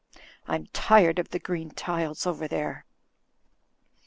[0.47, 2.85] I'm tired of the green tiles over there.